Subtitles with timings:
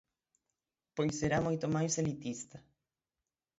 [0.95, 2.57] Pois será moito máis elitista.